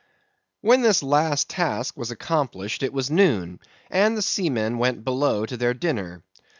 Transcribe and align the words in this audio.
When 0.61 0.81
this 0.81 1.03
last 1.03 1.47
task 1.47 1.95
was 1.95 2.09
accomplished 2.09 2.81
it 2.81 2.91
was 2.91 3.11
noon, 3.11 3.59
and 3.91 4.17
the 4.17 4.23
seamen 4.23 4.79
went 4.79 5.03
below 5.05 5.45
to 5.45 5.57
their 5.57 5.75
dinner. 5.75 6.23